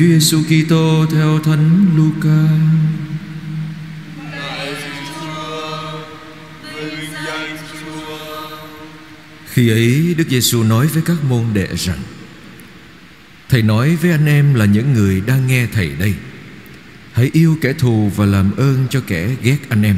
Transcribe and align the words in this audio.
Chúa 0.00 0.06
Giêsu 0.06 0.42
Kitô 0.42 1.06
theo 1.12 1.38
Thánh 1.38 1.86
Luca. 1.96 2.48
Khi 9.46 9.68
ấy, 9.68 10.14
Đức 10.18 10.28
Giêsu 10.28 10.62
nói 10.62 10.86
với 10.86 11.02
các 11.06 11.24
môn 11.24 11.44
đệ 11.54 11.68
rằng, 11.76 11.98
Thầy 13.48 13.62
nói 13.62 13.96
với 13.96 14.10
anh 14.10 14.26
em 14.26 14.54
là 14.54 14.64
những 14.64 14.92
người 14.92 15.22
đang 15.26 15.46
nghe 15.46 15.66
Thầy 15.72 15.90
đây. 15.98 16.14
Hãy 17.12 17.30
yêu 17.32 17.58
kẻ 17.60 17.72
thù 17.72 18.10
và 18.16 18.26
làm 18.26 18.56
ơn 18.56 18.86
cho 18.90 19.00
kẻ 19.06 19.36
ghét 19.42 19.58
anh 19.68 19.82
em. 19.82 19.96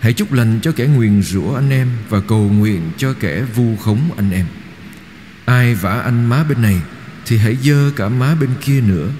Hãy 0.00 0.12
chúc 0.12 0.32
lành 0.32 0.60
cho 0.62 0.72
kẻ 0.72 0.86
nguyền 0.86 1.22
rủa 1.22 1.54
anh 1.54 1.70
em 1.70 1.88
Và 2.08 2.20
cầu 2.20 2.48
nguyện 2.48 2.90
cho 2.96 3.12
kẻ 3.12 3.42
vu 3.54 3.76
khống 3.76 4.10
anh 4.16 4.30
em. 4.30 4.46
Ai 5.44 5.74
vả 5.74 6.00
anh 6.00 6.26
má 6.26 6.44
bên 6.48 6.62
này 6.62 6.80
thì 7.26 7.36
hãy 7.36 7.56
dơ 7.62 7.90
cả 7.96 8.08
má 8.08 8.34
bên 8.34 8.50
kia 8.64 8.80
nữa. 8.80 9.10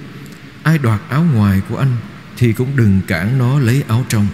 Ai 0.63 0.79
đoạt 0.79 1.01
áo 1.09 1.27
ngoài 1.35 1.63
của 1.69 1.77
anh 1.77 1.97
Thì 2.37 2.53
cũng 2.53 2.77
đừng 2.77 3.01
cản 3.07 3.39
nó 3.39 3.59
lấy 3.59 3.83
áo 3.89 4.07
trong. 4.09 4.27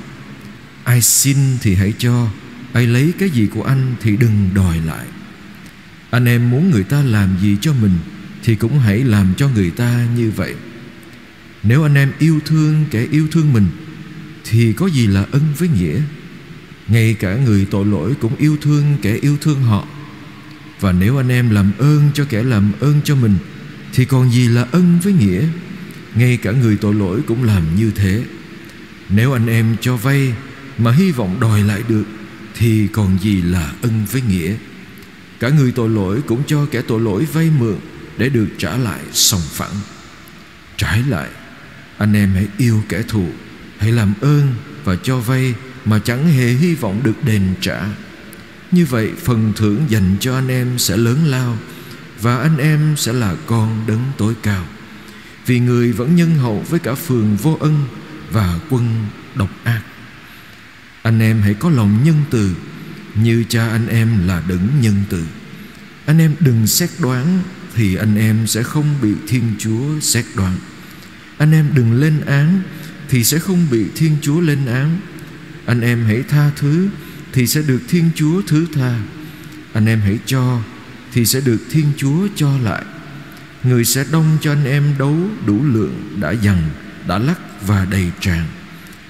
Ai 0.84 1.02
xin 1.02 1.36
thì 1.60 1.74
hãy 1.74 1.92
cho, 1.98 2.28
Ai 2.72 2.86
lấy 2.86 3.12
cái 3.18 3.30
gì 3.30 3.46
của 3.46 3.62
anh 3.62 3.94
thì 4.00 4.16
đừng 4.16 4.50
đòi 4.54 4.80
lại. 4.80 5.06
Anh 6.10 6.24
em 6.24 6.50
muốn 6.50 6.70
người 6.70 6.84
ta 6.84 7.02
làm 7.02 7.36
gì 7.42 7.56
cho 7.60 7.72
mình 7.72 7.92
Thì 8.44 8.54
cũng 8.54 8.78
hãy 8.78 8.98
làm 8.98 9.34
cho 9.36 9.48
người 9.48 9.70
ta 9.70 10.06
như 10.16 10.30
vậy. 10.36 10.54
Nếu 11.62 11.82
anh 11.82 11.94
em 11.94 12.12
yêu 12.18 12.40
thương 12.44 12.84
kẻ 12.90 13.06
yêu 13.10 13.28
thương 13.32 13.52
mình 13.52 13.66
Thì 14.44 14.72
có 14.72 14.86
gì 14.86 15.06
là 15.06 15.24
ân 15.32 15.42
với 15.58 15.68
nghĩa? 15.68 16.00
Ngay 16.88 17.14
cả 17.14 17.36
người 17.36 17.66
tội 17.70 17.86
lỗi 17.86 18.14
cũng 18.20 18.36
yêu 18.36 18.56
thương 18.60 18.96
kẻ 19.02 19.14
yêu 19.14 19.36
thương 19.40 19.62
họ. 19.62 19.86
Và 20.80 20.92
nếu 20.92 21.16
anh 21.16 21.28
em 21.28 21.50
làm 21.50 21.72
ơn 21.78 22.10
cho 22.14 22.24
kẻ 22.28 22.42
làm 22.42 22.72
ơn 22.80 23.00
cho 23.04 23.14
mình 23.14 23.34
thì 23.96 24.04
còn 24.04 24.32
gì 24.32 24.48
là 24.48 24.66
ân 24.72 24.98
với 25.02 25.12
nghĩa? 25.12 25.42
Ngay 26.14 26.36
cả 26.36 26.52
người 26.52 26.76
tội 26.76 26.94
lỗi 26.94 27.20
cũng 27.26 27.44
làm 27.44 27.62
như 27.76 27.90
thế. 27.94 28.22
Nếu 29.08 29.32
anh 29.32 29.46
em 29.46 29.76
cho 29.80 29.96
vay 29.96 30.34
Mà 30.78 30.92
hy 30.92 31.10
vọng 31.12 31.40
đòi 31.40 31.62
lại 31.62 31.82
được, 31.88 32.04
thì 32.54 32.88
còn 32.92 33.18
gì 33.22 33.42
là 33.42 33.72
ân 33.82 34.04
với 34.12 34.22
nghĩa? 34.28 34.54
Cả 35.40 35.48
người 35.48 35.72
tội 35.72 35.88
lỗi 35.88 36.20
cũng 36.26 36.42
cho 36.46 36.66
kẻ 36.70 36.82
tội 36.82 37.00
lỗi 37.00 37.26
vay 37.32 37.50
mượn 37.58 37.76
để 38.18 38.28
được 38.28 38.46
trả 38.58 38.76
lại 38.76 39.00
sòng 39.12 39.40
phẳng. 39.50 39.74
Trái 40.76 41.02
lại, 41.08 41.28
anh 41.98 42.12
em 42.12 42.32
hãy 42.34 42.46
yêu 42.58 42.82
kẻ 42.88 43.02
thù, 43.02 43.28
hãy 43.78 43.92
làm 43.92 44.14
ơn 44.20 44.54
và 44.84 44.96
cho 45.02 45.18
vay 45.18 45.54
mà 45.84 45.98
chẳng 45.98 46.28
hề 46.28 46.46
hy 46.46 46.74
vọng 46.74 47.00
được 47.04 47.24
đền 47.24 47.42
trả. 47.60 47.88
Như 48.72 48.86
vậy, 48.86 49.10
phần 49.24 49.52
thưởng 49.56 49.80
dành 49.88 50.16
cho 50.20 50.34
anh 50.34 50.48
em 50.48 50.78
sẽ 50.78 50.96
lớn 50.96 51.26
lao 51.26 51.58
và 52.20 52.36
anh 52.36 52.58
em 52.58 52.94
sẽ 52.96 53.12
là 53.12 53.36
con 53.46 53.84
đấng 53.86 54.12
tối 54.18 54.34
cao. 54.42 54.66
Vì 55.46 55.60
người 55.60 55.92
vẫn 55.92 56.16
nhân 56.16 56.34
hậu 56.34 56.64
với 56.68 56.80
cả 56.80 56.94
phường 56.94 57.36
vô 57.36 57.56
ân 57.60 57.84
và 58.30 58.58
quân 58.70 59.06
độc 59.34 59.50
ác. 59.64 59.82
Anh 61.02 61.20
em 61.20 61.42
hãy 61.42 61.54
có 61.54 61.70
lòng 61.70 62.04
nhân 62.04 62.16
từ, 62.30 62.50
Như 63.14 63.44
cha 63.48 63.68
anh 63.68 63.88
em 63.88 64.28
là 64.28 64.42
đấng 64.48 64.68
nhân 64.80 64.94
từ. 65.10 65.24
Anh 66.06 66.18
em 66.18 66.34
đừng 66.40 66.66
xét 66.66 66.90
đoán 66.98 67.42
Thì 67.74 67.94
anh 67.94 68.16
em 68.16 68.46
sẽ 68.46 68.62
không 68.62 68.94
bị 69.02 69.12
Thiên 69.28 69.54
Chúa 69.58 70.00
xét 70.00 70.24
đoán. 70.36 70.56
Anh 71.38 71.52
em 71.52 71.70
đừng 71.74 72.00
lên 72.00 72.20
án 72.26 72.62
Thì 73.08 73.24
sẽ 73.24 73.38
không 73.38 73.66
bị 73.70 73.84
Thiên 73.96 74.16
Chúa 74.22 74.40
lên 74.40 74.66
án. 74.66 74.98
Anh 75.66 75.80
em 75.80 76.04
hãy 76.04 76.22
tha 76.28 76.50
thứ 76.56 76.88
Thì 77.32 77.46
sẽ 77.46 77.62
được 77.62 77.80
Thiên 77.88 78.10
Chúa 78.14 78.42
thứ 78.46 78.66
tha. 78.74 79.00
Anh 79.72 79.86
em 79.86 80.00
hãy 80.00 80.18
cho 80.26 80.60
thì 81.16 81.26
sẽ 81.26 81.40
được 81.40 81.58
Thiên 81.70 81.92
Chúa 81.96 82.28
cho 82.34 82.50
lại. 82.62 82.84
Người 83.62 83.84
sẽ 83.84 84.04
đông 84.12 84.38
cho 84.40 84.52
anh 84.52 84.64
em 84.64 84.94
đấu 84.98 85.16
đủ 85.46 85.64
lượng 85.64 86.18
Đã 86.20 86.30
dằn, 86.30 86.58
đã 87.06 87.18
lắc 87.18 87.40
và 87.66 87.86
đầy 87.90 88.10
tràn 88.20 88.44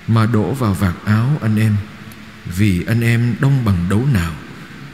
mà 0.06 0.26
đổ 0.26 0.52
vào 0.52 0.74
vạt 0.74 0.94
áo 1.04 1.38
anh 1.42 1.56
em. 1.56 1.76
Vì 2.56 2.84
anh 2.86 3.00
em 3.00 3.34
đông 3.40 3.64
bằng 3.64 3.86
đấu 3.90 4.06
nào 4.12 4.32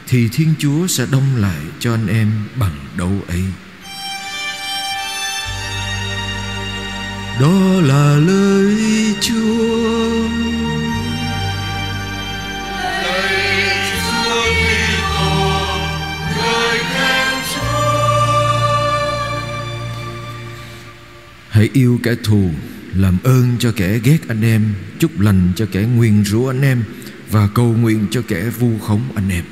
thì 0.07 0.29
thiên 0.29 0.53
chúa 0.59 0.87
sẽ 0.87 1.05
đông 1.11 1.35
lại 1.35 1.59
cho 1.79 1.93
anh 1.93 2.07
em 2.07 2.31
bằng 2.55 2.75
đấu 2.97 3.11
ấy. 3.27 3.43
Đó 7.41 7.81
là 7.81 8.17
lời 8.17 8.75
chúa. 9.21 10.82
Yêu 21.73 21.99
kẻ 22.03 22.15
thù, 22.23 22.51
làm 22.95 23.17
ơn 23.23 23.55
cho 23.59 23.71
kẻ 23.71 23.99
ghét 24.03 24.27
anh 24.27 24.41
em, 24.41 24.73
chúc 24.99 25.19
lành 25.19 25.51
cho 25.55 25.65
kẻ 25.71 25.83
nguyền 25.83 26.25
rủa 26.25 26.47
anh 26.47 26.61
em, 26.61 26.83
và 27.31 27.47
cầu 27.47 27.73
nguyện 27.73 28.07
cho 28.11 28.21
kẻ 28.27 28.49
vu 28.49 28.79
khống 28.79 29.01
anh 29.15 29.29
em. 29.29 29.43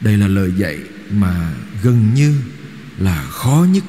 Đây 0.00 0.16
là 0.16 0.28
lời 0.28 0.52
dạy 0.56 0.78
mà 1.10 1.52
gần 1.82 2.14
như 2.14 2.34
là 2.98 3.22
khó 3.22 3.66
nhất 3.72 3.84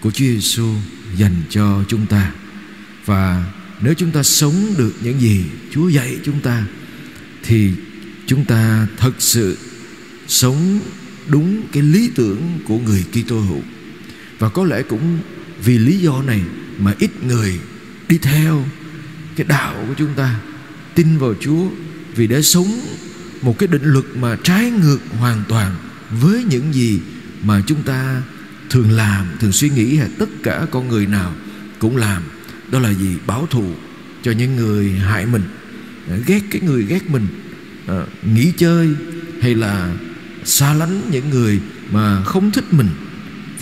của 0.00 0.10
Chúa 0.10 0.24
Giêsu 0.24 0.74
dành 1.16 1.42
cho 1.50 1.84
chúng 1.88 2.06
ta. 2.06 2.32
Và 3.04 3.52
nếu 3.80 3.94
chúng 3.94 4.10
ta 4.10 4.22
sống 4.22 4.74
được 4.78 4.92
những 5.02 5.20
gì 5.20 5.44
Chúa 5.70 5.88
dạy 5.88 6.18
chúng 6.24 6.40
ta, 6.40 6.66
thì 7.42 7.72
chúng 8.26 8.44
ta 8.44 8.86
thật 8.96 9.12
sự 9.18 9.58
sống 10.28 10.80
đúng 11.28 11.62
cái 11.72 11.82
lý 11.82 12.10
tưởng 12.14 12.58
của 12.64 12.78
người 12.78 13.04
Kitô 13.12 13.40
hữu. 13.40 13.62
Và 14.38 14.48
có 14.48 14.64
lẽ 14.64 14.82
cũng 14.82 15.18
vì 15.64 15.78
lý 15.78 15.98
do 15.98 16.22
này 16.22 16.42
mà 16.78 16.94
ít 16.98 17.10
người 17.22 17.60
đi 18.08 18.18
theo 18.18 18.64
cái 19.36 19.46
đạo 19.46 19.84
của 19.88 19.94
chúng 19.98 20.14
ta 20.14 20.40
tin 20.94 21.18
vào 21.18 21.34
Chúa 21.40 21.68
vì 22.14 22.26
để 22.26 22.42
sống 22.42 22.80
một 23.42 23.58
cái 23.58 23.66
định 23.66 23.84
luật 23.84 24.04
mà 24.14 24.36
trái 24.42 24.70
ngược 24.70 24.98
hoàn 25.18 25.42
toàn 25.48 25.76
với 26.10 26.44
những 26.44 26.74
gì 26.74 27.00
mà 27.42 27.62
chúng 27.66 27.82
ta 27.82 28.22
thường 28.70 28.90
làm 28.90 29.26
thường 29.40 29.52
suy 29.52 29.70
nghĩ 29.70 29.96
hay 29.96 30.08
tất 30.18 30.28
cả 30.42 30.66
con 30.70 30.88
người 30.88 31.06
nào 31.06 31.34
cũng 31.78 31.96
làm. 31.96 32.22
Đó 32.70 32.78
là 32.78 32.92
gì? 32.92 33.16
Báo 33.26 33.46
thù 33.50 33.74
cho 34.22 34.32
những 34.32 34.56
người 34.56 34.90
hại 34.90 35.26
mình 35.26 35.42
ghét 36.26 36.40
cái 36.50 36.60
người 36.60 36.84
ghét 36.84 37.10
mình 37.10 37.26
à, 37.86 38.02
nghỉ 38.34 38.52
chơi 38.56 38.88
hay 39.40 39.54
là 39.54 39.94
xa 40.44 40.74
lánh 40.74 41.00
những 41.10 41.30
người 41.30 41.60
mà 41.90 42.24
không 42.24 42.50
thích 42.50 42.64
mình 42.72 42.88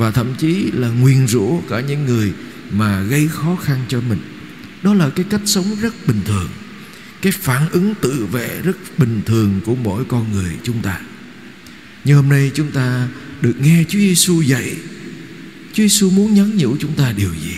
và 0.01 0.11
thậm 0.11 0.35
chí 0.39 0.71
là 0.73 0.89
nguyền 0.89 1.27
rủa 1.27 1.61
cả 1.69 1.81
những 1.81 2.05
người 2.05 2.33
mà 2.71 3.03
gây 3.03 3.29
khó 3.29 3.57
khăn 3.57 3.79
cho 3.89 4.01
mình. 4.01 4.19
Đó 4.83 4.95
là 4.95 5.11
cái 5.11 5.25
cách 5.31 5.41
sống 5.45 5.77
rất 5.81 6.07
bình 6.07 6.21
thường. 6.25 6.49
Cái 7.23 7.33
phản 7.33 7.69
ứng 7.69 7.95
tự 8.01 8.27
vệ 8.27 8.61
rất 8.65 8.77
bình 8.99 9.21
thường 9.27 9.61
của 9.65 9.75
mỗi 9.75 10.05
con 10.05 10.33
người 10.33 10.57
chúng 10.63 10.83
ta. 10.83 11.01
Nhưng 12.05 12.17
hôm 12.17 12.29
nay 12.29 12.51
chúng 12.55 12.71
ta 12.71 13.09
được 13.41 13.55
nghe 13.61 13.85
Chúa 13.89 13.99
Giêsu 13.99 14.41
dạy, 14.41 14.77
Chúa 15.73 15.83
Giêsu 15.83 16.11
muốn 16.11 16.35
nhắn 16.35 16.57
nhủ 16.57 16.77
chúng 16.81 16.95
ta 16.95 17.13
điều 17.13 17.35
gì? 17.35 17.57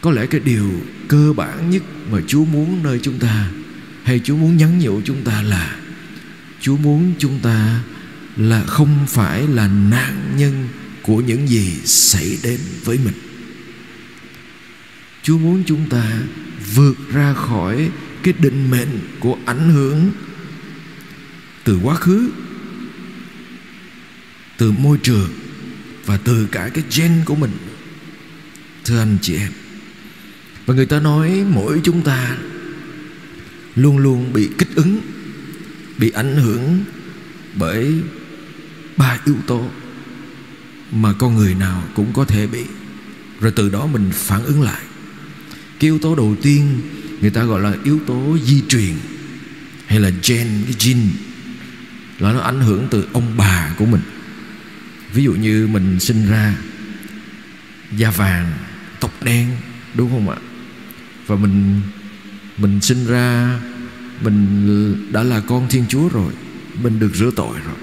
Có 0.00 0.10
lẽ 0.10 0.26
cái 0.26 0.40
điều 0.40 0.70
cơ 1.08 1.32
bản 1.36 1.70
nhất 1.70 1.82
mà 2.10 2.18
Chúa 2.26 2.44
muốn 2.44 2.82
nơi 2.82 3.00
chúng 3.02 3.18
ta, 3.18 3.48
hay 4.04 4.20
Chúa 4.24 4.36
muốn 4.36 4.56
nhắn 4.56 4.78
nhủ 4.78 5.00
chúng 5.04 5.24
ta 5.24 5.42
là, 5.42 5.76
Chúa 6.60 6.76
muốn 6.76 7.12
chúng 7.18 7.38
ta 7.38 7.80
là 8.36 8.64
không 8.64 9.06
phải 9.08 9.48
là 9.48 9.68
nạn 9.68 10.34
nhân 10.36 10.68
của 11.02 11.20
những 11.20 11.48
gì 11.48 11.72
xảy 11.84 12.38
đến 12.42 12.60
với 12.84 12.98
mình. 13.04 13.14
Chúa 15.22 15.38
muốn 15.38 15.62
chúng 15.66 15.88
ta 15.88 16.18
vượt 16.74 16.96
ra 17.12 17.34
khỏi 17.34 17.90
cái 18.22 18.34
định 18.38 18.70
mệnh 18.70 19.00
của 19.20 19.38
ảnh 19.46 19.70
hưởng 19.70 20.10
từ 21.64 21.78
quá 21.82 21.94
khứ, 21.94 22.30
từ 24.58 24.72
môi 24.72 24.98
trường 25.02 25.30
và 26.06 26.16
từ 26.16 26.46
cả 26.52 26.68
cái 26.74 26.84
gen 26.96 27.22
của 27.24 27.34
mình. 27.34 27.50
Thưa 28.84 28.98
anh 28.98 29.18
chị 29.22 29.36
em, 29.36 29.52
và 30.66 30.74
người 30.74 30.86
ta 30.86 31.00
nói 31.00 31.44
mỗi 31.48 31.80
chúng 31.84 32.02
ta 32.02 32.36
luôn 33.74 33.98
luôn 33.98 34.32
bị 34.32 34.48
kích 34.58 34.68
ứng, 34.74 35.00
bị 35.98 36.10
ảnh 36.10 36.36
hưởng 36.36 36.84
bởi 37.54 37.94
ba 38.96 39.18
yếu 39.24 39.36
tố 39.46 39.70
mà 40.92 41.12
con 41.12 41.34
người 41.36 41.54
nào 41.54 41.82
cũng 41.94 42.12
có 42.12 42.24
thể 42.24 42.46
bị. 42.46 42.64
Rồi 43.40 43.52
từ 43.56 43.68
đó 43.68 43.86
mình 43.86 44.10
phản 44.14 44.44
ứng 44.44 44.62
lại. 44.62 44.82
Cái 45.78 45.88
yếu 45.88 45.98
tố 45.98 46.14
đầu 46.14 46.36
tiên 46.42 46.80
người 47.20 47.30
ta 47.30 47.44
gọi 47.44 47.60
là 47.60 47.74
yếu 47.84 47.98
tố 48.06 48.38
di 48.44 48.62
truyền 48.68 48.94
hay 49.86 50.00
là 50.00 50.10
gen, 50.28 50.48
cái 50.64 50.74
gene, 50.84 51.10
là 52.18 52.32
nó 52.32 52.40
ảnh 52.40 52.60
hưởng 52.60 52.88
từ 52.90 53.08
ông 53.12 53.36
bà 53.36 53.74
của 53.78 53.86
mình. 53.86 54.00
Ví 55.14 55.24
dụ 55.24 55.32
như 55.32 55.68
mình 55.72 56.00
sinh 56.00 56.30
ra 56.30 56.54
da 57.96 58.10
vàng, 58.10 58.52
tóc 59.00 59.22
đen, 59.22 59.56
đúng 59.94 60.10
không 60.10 60.30
ạ? 60.30 60.36
Và 61.26 61.36
mình 61.36 61.80
mình 62.58 62.80
sinh 62.80 63.06
ra, 63.06 63.60
mình 64.20 65.12
đã 65.12 65.22
là 65.22 65.40
con 65.40 65.68
thiên 65.68 65.84
chúa 65.88 66.08
rồi, 66.08 66.32
mình 66.82 66.98
được 66.98 67.14
rửa 67.14 67.30
tội 67.36 67.56
rồi. 67.64 67.76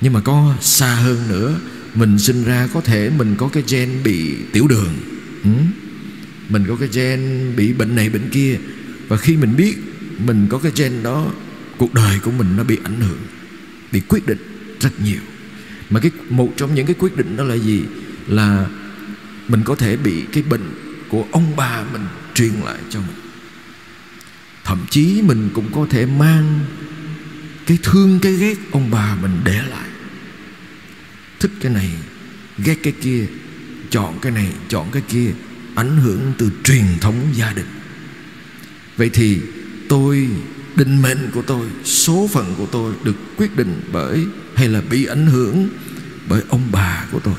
Nhưng 0.00 0.12
mà 0.12 0.20
có 0.20 0.56
xa 0.60 0.94
hơn 0.94 1.28
nữa 1.28 1.58
mình 1.94 2.18
sinh 2.18 2.44
ra 2.44 2.68
có 2.74 2.80
thể 2.80 3.10
mình 3.10 3.34
có 3.38 3.48
cái 3.48 3.62
gen 3.68 3.90
bị 4.04 4.36
tiểu 4.52 4.68
đường. 4.68 4.94
Ừ? 5.44 5.50
mình 6.48 6.64
có 6.68 6.76
cái 6.76 6.88
gen 6.92 7.52
bị 7.56 7.72
bệnh 7.72 7.96
này 7.96 8.08
bệnh 8.08 8.30
kia. 8.30 8.58
Và 9.08 9.16
khi 9.16 9.36
mình 9.36 9.56
biết 9.56 9.76
mình 10.18 10.46
có 10.50 10.58
cái 10.58 10.72
gen 10.76 11.02
đó, 11.02 11.32
cuộc 11.76 11.94
đời 11.94 12.18
của 12.18 12.30
mình 12.30 12.56
nó 12.56 12.64
bị 12.64 12.78
ảnh 12.84 13.00
hưởng, 13.00 13.18
bị 13.92 14.00
quyết 14.00 14.26
định 14.26 14.38
rất 14.80 15.00
nhiều. 15.00 15.20
Mà 15.90 16.00
cái, 16.00 16.10
một 16.30 16.52
trong 16.56 16.74
những 16.74 16.86
cái 16.86 16.96
quyết 16.98 17.16
định 17.16 17.36
đó 17.36 17.44
là 17.44 17.54
gì? 17.54 17.82
Là 18.28 18.66
mình 19.48 19.62
có 19.64 19.74
thể 19.74 19.96
bị 19.96 20.24
cái 20.32 20.42
bệnh 20.42 20.70
của 21.08 21.24
ông 21.32 21.56
bà 21.56 21.84
mình 21.92 22.02
truyền 22.34 22.52
lại 22.64 22.78
cho 22.90 23.00
mình. 23.00 23.16
Thậm 24.64 24.78
chí 24.90 25.22
mình 25.22 25.50
cũng 25.54 25.72
có 25.72 25.86
thể 25.90 26.06
mang 26.06 26.60
cái 27.66 27.78
thương, 27.82 28.18
cái 28.22 28.32
ghét 28.32 28.54
ông 28.70 28.90
bà 28.90 29.16
mình 29.22 29.32
để 29.44 29.62
lại 29.70 29.83
thích 31.40 31.50
cái 31.60 31.72
này, 31.72 31.90
ghét 32.58 32.78
cái 32.82 32.92
kia, 33.02 33.26
chọn 33.90 34.18
cái 34.22 34.32
này, 34.32 34.52
chọn 34.68 34.90
cái 34.92 35.02
kia, 35.08 35.30
ảnh 35.74 35.96
hưởng 35.96 36.32
từ 36.38 36.50
truyền 36.64 36.84
thống 37.00 37.28
gia 37.32 37.52
đình. 37.52 37.66
Vậy 38.96 39.10
thì 39.12 39.40
tôi, 39.88 40.28
định 40.76 41.02
mệnh 41.02 41.30
của 41.34 41.42
tôi, 41.42 41.66
số 41.84 42.28
phận 42.32 42.54
của 42.58 42.66
tôi 42.66 42.94
được 43.04 43.16
quyết 43.36 43.56
định 43.56 43.80
bởi, 43.92 44.26
hay 44.54 44.68
là 44.68 44.80
bị 44.80 45.04
ảnh 45.04 45.26
hưởng 45.26 45.68
bởi 46.28 46.42
ông 46.48 46.68
bà 46.72 47.06
của 47.12 47.20
tôi. 47.20 47.34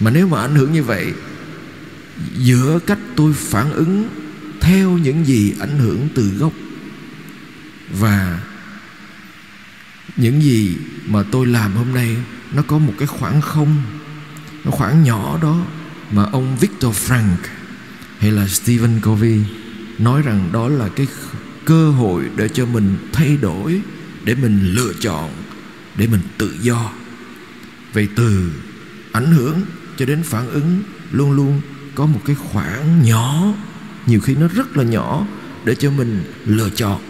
Mà 0.00 0.10
nếu 0.10 0.28
mà 0.28 0.40
ảnh 0.40 0.54
hưởng 0.54 0.72
như 0.72 0.82
vậy, 0.82 1.12
giữa 2.38 2.78
cách 2.86 2.98
tôi 3.16 3.32
phản 3.32 3.72
ứng 3.72 4.08
theo 4.60 4.98
những 4.98 5.26
gì 5.26 5.54
ảnh 5.60 5.78
hưởng 5.78 6.08
từ 6.14 6.28
gốc 6.38 6.52
và 7.90 8.40
những 10.16 10.42
gì 10.42 10.76
mà 11.06 11.22
tôi 11.32 11.46
làm 11.46 11.72
hôm 11.72 11.94
nay 11.94 12.16
nó 12.54 12.62
có 12.62 12.78
một 12.78 12.92
cái 12.98 13.06
khoảng 13.06 13.40
không 13.40 13.82
nó 14.64 14.70
khoảng 14.70 15.02
nhỏ 15.02 15.38
đó 15.42 15.64
mà 16.10 16.24
ông 16.32 16.56
Victor 16.60 16.96
Frank 16.96 17.36
hay 18.18 18.30
là 18.30 18.46
Stephen 18.48 19.00
Covey 19.00 19.40
nói 19.98 20.22
rằng 20.22 20.48
đó 20.52 20.68
là 20.68 20.88
cái 20.88 21.06
cơ 21.64 21.90
hội 21.90 22.24
để 22.36 22.48
cho 22.48 22.66
mình 22.66 22.96
thay 23.12 23.36
đổi, 23.36 23.80
để 24.24 24.34
mình 24.34 24.60
lựa 24.74 24.92
chọn, 25.00 25.30
để 25.96 26.06
mình 26.06 26.20
tự 26.38 26.54
do. 26.60 26.92
Vậy 27.92 28.08
từ 28.16 28.50
ảnh 29.12 29.32
hưởng 29.32 29.60
cho 29.96 30.06
đến 30.06 30.22
phản 30.22 30.50
ứng, 30.50 30.82
luôn 31.12 31.32
luôn 31.32 31.60
có 31.94 32.06
một 32.06 32.20
cái 32.24 32.36
khoảng 32.36 33.02
nhỏ, 33.02 33.44
nhiều 34.06 34.20
khi 34.20 34.34
nó 34.34 34.48
rất 34.48 34.76
là 34.76 34.84
nhỏ, 34.84 35.26
để 35.64 35.74
cho 35.74 35.90
mình 35.90 36.22
lựa 36.46 36.70
chọn. 36.70 37.00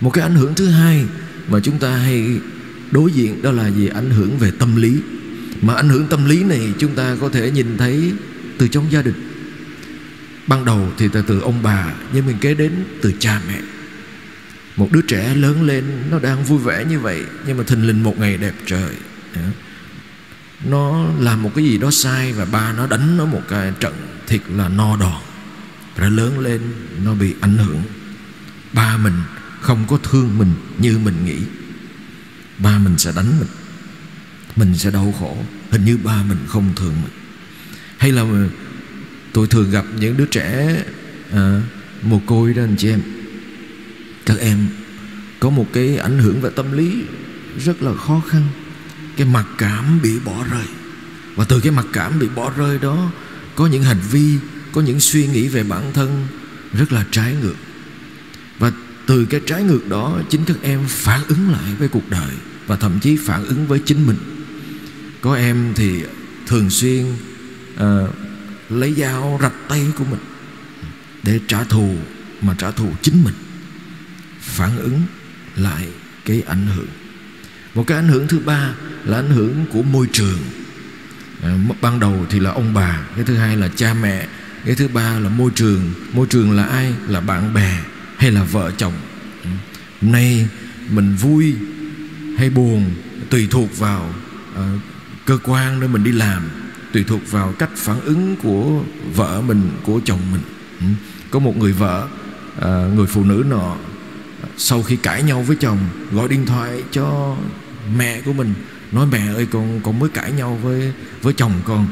Một 0.00 0.10
cái 0.10 0.22
ảnh 0.22 0.34
hưởng 0.34 0.54
thứ 0.54 0.68
hai 0.68 1.04
mà 1.48 1.60
chúng 1.60 1.78
ta 1.78 1.96
hay 1.96 2.40
đối 2.96 3.12
diện 3.12 3.42
đó 3.42 3.52
là 3.52 3.70
gì 3.70 3.88
ảnh 3.88 4.10
hưởng 4.10 4.38
về 4.38 4.50
tâm 4.58 4.76
lý. 4.76 4.96
Mà 5.62 5.74
ảnh 5.74 5.88
hưởng 5.88 6.06
tâm 6.06 6.24
lý 6.24 6.44
này 6.44 6.72
chúng 6.78 6.94
ta 6.94 7.16
có 7.20 7.28
thể 7.28 7.50
nhìn 7.50 7.76
thấy 7.78 8.12
từ 8.58 8.68
trong 8.68 8.92
gia 8.92 9.02
đình. 9.02 9.14
Ban 10.46 10.64
đầu 10.64 10.92
thì 10.98 11.08
từ, 11.12 11.22
từ 11.26 11.40
ông 11.40 11.62
bà 11.62 11.94
nhưng 12.12 12.26
mình 12.26 12.38
kế 12.40 12.54
đến 12.54 12.72
từ 13.02 13.12
cha 13.18 13.40
mẹ. 13.48 13.60
Một 14.76 14.88
đứa 14.92 15.00
trẻ 15.00 15.34
lớn 15.34 15.62
lên 15.62 15.84
nó 16.10 16.18
đang 16.18 16.44
vui 16.44 16.58
vẻ 16.58 16.84
như 16.84 17.00
vậy 17.00 17.22
nhưng 17.46 17.58
mà 17.58 17.64
thình 17.64 17.86
lình 17.86 18.02
một 18.02 18.18
ngày 18.18 18.36
đẹp 18.36 18.54
trời. 18.66 18.94
Nó 20.64 21.06
làm 21.20 21.42
một 21.42 21.50
cái 21.54 21.64
gì 21.64 21.78
đó 21.78 21.90
sai 21.90 22.32
và 22.32 22.44
ba 22.44 22.72
nó 22.72 22.86
đánh 22.86 23.16
nó 23.16 23.26
một 23.26 23.42
cái 23.48 23.72
trận 23.80 23.94
thiệt 24.26 24.40
là 24.54 24.68
no 24.68 24.96
đòn. 24.96 25.20
Rồi 25.96 26.10
lớn 26.10 26.38
lên 26.38 26.60
nó 27.04 27.14
bị 27.14 27.34
ảnh 27.40 27.58
hưởng. 27.58 27.82
Ba 28.72 28.96
mình 28.96 29.14
không 29.60 29.84
có 29.88 29.98
thương 30.02 30.38
mình 30.38 30.52
như 30.78 30.98
mình 30.98 31.24
nghĩ 31.24 31.38
ba 32.58 32.78
mình 32.78 32.98
sẽ 32.98 33.12
đánh 33.16 33.38
mình. 33.38 33.48
Mình 34.56 34.76
sẽ 34.76 34.90
đau 34.90 35.14
khổ. 35.20 35.36
Hình 35.70 35.84
như 35.84 35.96
ba 35.96 36.22
mình 36.22 36.38
không 36.46 36.72
thương 36.76 36.94
mình. 37.02 37.12
Hay 37.98 38.12
là 38.12 38.24
tôi 39.32 39.46
thường 39.46 39.70
gặp 39.70 39.84
những 40.00 40.16
đứa 40.16 40.26
trẻ 40.26 40.76
à, 41.32 41.62
mồ 42.02 42.20
côi 42.26 42.54
đó 42.54 42.62
anh 42.62 42.76
chị 42.78 42.88
em. 42.88 43.00
Các 44.26 44.38
em 44.38 44.66
có 45.40 45.50
một 45.50 45.66
cái 45.72 45.96
ảnh 45.96 46.18
hưởng 46.18 46.40
về 46.40 46.50
tâm 46.56 46.72
lý 46.72 47.02
rất 47.64 47.82
là 47.82 47.94
khó 47.94 48.22
khăn. 48.28 48.42
Cái 49.16 49.26
mặc 49.26 49.46
cảm 49.58 50.02
bị 50.02 50.18
bỏ 50.24 50.44
rơi. 50.50 50.66
Và 51.36 51.44
từ 51.44 51.60
cái 51.60 51.72
mặc 51.72 51.86
cảm 51.92 52.18
bị 52.18 52.28
bỏ 52.34 52.52
rơi 52.56 52.78
đó 52.78 53.10
có 53.54 53.66
những 53.66 53.82
hành 53.82 54.00
vi 54.10 54.38
có 54.72 54.80
những 54.80 55.00
suy 55.00 55.26
nghĩ 55.26 55.48
về 55.48 55.62
bản 55.62 55.92
thân 55.92 56.26
rất 56.72 56.92
là 56.92 57.04
trái 57.10 57.34
ngược 57.42 57.54
từ 59.06 59.24
cái 59.24 59.40
trái 59.46 59.62
ngược 59.62 59.88
đó 59.88 60.20
chính 60.30 60.44
các 60.44 60.56
em 60.62 60.80
phản 60.88 61.20
ứng 61.28 61.50
lại 61.50 61.74
với 61.78 61.88
cuộc 61.88 62.10
đời 62.10 62.30
và 62.66 62.76
thậm 62.76 63.00
chí 63.00 63.16
phản 63.16 63.44
ứng 63.44 63.66
với 63.66 63.78
chính 63.78 64.06
mình. 64.06 64.16
Có 65.20 65.34
em 65.34 65.72
thì 65.74 66.02
thường 66.46 66.70
xuyên 66.70 67.04
uh, 67.74 68.10
lấy 68.70 68.94
dao 68.94 69.38
rạch 69.42 69.68
tay 69.68 69.86
của 69.98 70.04
mình 70.04 70.20
để 71.22 71.40
trả 71.48 71.64
thù 71.64 71.94
mà 72.42 72.54
trả 72.58 72.70
thù 72.70 72.92
chính 73.02 73.24
mình. 73.24 73.34
Phản 74.40 74.78
ứng 74.78 75.02
lại 75.56 75.88
cái 76.24 76.42
ảnh 76.46 76.66
hưởng. 76.66 76.88
Một 77.74 77.84
cái 77.86 77.98
ảnh 77.98 78.08
hưởng 78.08 78.28
thứ 78.28 78.38
ba 78.38 78.74
là 79.04 79.16
ảnh 79.16 79.30
hưởng 79.30 79.66
của 79.72 79.82
môi 79.82 80.06
trường. 80.12 80.38
À, 81.42 81.58
ban 81.80 82.00
đầu 82.00 82.26
thì 82.30 82.40
là 82.40 82.50
ông 82.50 82.74
bà 82.74 83.00
cái 83.16 83.24
thứ 83.24 83.34
hai 83.34 83.56
là 83.56 83.68
cha 83.76 83.94
mẹ 83.94 84.26
cái 84.64 84.74
thứ 84.74 84.88
ba 84.88 85.18
là 85.18 85.28
môi 85.28 85.50
trường. 85.54 85.92
Môi 86.12 86.26
trường 86.26 86.52
là 86.52 86.64
ai? 86.64 86.94
Là 87.08 87.20
bạn 87.20 87.54
bè 87.54 87.80
hay 88.16 88.30
là 88.30 88.42
vợ 88.42 88.70
chồng. 88.76 88.92
Ừ. 89.44 89.50
Hôm 90.02 90.12
nay 90.12 90.48
mình 90.90 91.14
vui 91.14 91.54
hay 92.38 92.50
buồn 92.50 92.90
tùy 93.30 93.48
thuộc 93.50 93.78
vào 93.78 94.14
uh, 94.52 94.80
cơ 95.24 95.38
quan 95.44 95.80
nơi 95.80 95.88
mình 95.88 96.04
đi 96.04 96.12
làm 96.12 96.50
tùy 96.92 97.04
thuộc 97.04 97.30
vào 97.30 97.52
cách 97.58 97.70
phản 97.76 98.00
ứng 98.00 98.36
của 98.36 98.82
vợ 99.14 99.40
mình 99.40 99.70
của 99.84 100.00
chồng 100.04 100.20
mình. 100.32 100.42
Ừ. 100.80 100.86
có 101.30 101.38
một 101.38 101.56
người 101.56 101.72
vợ 101.72 102.08
uh, 102.58 102.64
người 102.94 103.06
phụ 103.06 103.24
nữ 103.24 103.44
nọ 103.48 103.76
sau 104.56 104.82
khi 104.82 104.96
cãi 104.96 105.22
nhau 105.22 105.42
với 105.42 105.56
chồng 105.56 105.78
gọi 106.12 106.28
điện 106.28 106.46
thoại 106.46 106.82
cho 106.92 107.36
mẹ 107.96 108.20
của 108.20 108.32
mình 108.32 108.54
nói 108.92 109.06
mẹ 109.12 109.34
ơi 109.34 109.46
con 109.50 109.80
con 109.84 109.98
mới 109.98 110.08
cãi 110.08 110.32
nhau 110.32 110.58
với 110.62 110.92
với 111.22 111.32
chồng 111.32 111.52
con. 111.64 111.86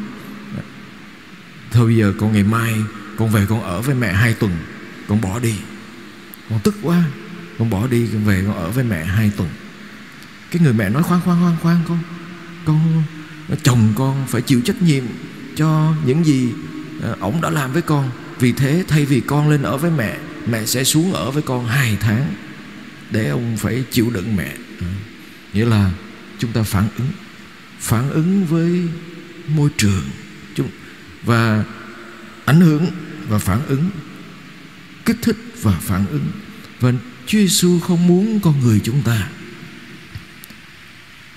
Thôi 1.70 1.86
bây 1.86 1.96
giờ 1.96 2.12
con 2.20 2.32
ngày 2.32 2.42
mai 2.42 2.74
con 3.18 3.28
về 3.28 3.46
con 3.48 3.62
ở 3.62 3.80
với 3.80 3.94
mẹ 3.94 4.12
hai 4.12 4.34
tuần 4.34 4.52
con 5.08 5.20
bỏ 5.20 5.38
đi 5.38 5.54
con 6.50 6.60
tức 6.64 6.74
quá. 6.82 7.02
Con 7.58 7.70
bỏ 7.70 7.86
đi, 7.86 8.06
con 8.12 8.24
về 8.24 8.42
con 8.46 8.56
ở 8.56 8.70
với 8.70 8.84
mẹ 8.84 9.04
hai 9.04 9.30
tuần. 9.36 9.48
Cái 10.50 10.62
người 10.62 10.72
mẹ 10.72 10.90
nói 10.90 11.02
khoan 11.02 11.20
khoan 11.20 11.40
khoan 11.40 11.56
khoan 11.62 11.78
con. 11.86 11.98
Con 12.66 13.04
chồng 13.62 13.92
con 13.96 14.26
phải 14.28 14.42
chịu 14.42 14.60
trách 14.60 14.82
nhiệm 14.82 15.04
cho 15.56 15.94
những 16.06 16.24
gì 16.24 16.52
ờ, 17.02 17.16
ổng 17.20 17.40
đã 17.40 17.50
làm 17.50 17.72
với 17.72 17.82
con. 17.82 18.10
Vì 18.38 18.52
thế, 18.52 18.84
thay 18.88 19.04
vì 19.04 19.20
con 19.20 19.48
lên 19.48 19.62
ở 19.62 19.76
với 19.76 19.90
mẹ 19.90 20.18
mẹ 20.46 20.66
sẽ 20.66 20.84
xuống 20.84 21.12
ở 21.12 21.30
với 21.30 21.42
con 21.42 21.66
hai 21.66 21.96
tháng 22.00 22.34
để 23.10 23.28
ông 23.28 23.56
phải 23.56 23.84
chịu 23.90 24.10
đựng 24.10 24.36
mẹ. 24.36 24.54
Ừ. 24.80 24.86
Nghĩa 25.52 25.64
là 25.64 25.90
chúng 26.38 26.52
ta 26.52 26.62
phản 26.62 26.88
ứng 26.98 27.08
phản 27.80 28.10
ứng 28.10 28.44
với 28.44 28.88
môi 29.48 29.70
trường 29.76 30.02
chúng 30.54 30.68
và 31.22 31.64
ảnh 32.44 32.60
hưởng 32.60 32.86
và 33.28 33.38
phản 33.38 33.66
ứng, 33.66 33.90
kích 35.04 35.16
thích 35.22 35.36
và 35.64 35.72
phản 35.80 36.06
ứng. 36.06 36.26
Và 36.80 36.92
Chúa 37.26 37.38
Giêsu 37.38 37.80
không 37.80 38.06
muốn 38.06 38.40
con 38.40 38.60
người 38.60 38.80
chúng 38.84 39.02
ta 39.02 39.28